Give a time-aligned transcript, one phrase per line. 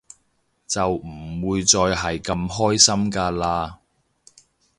[0.67, 3.73] 就唔會再係咁開心㗎喇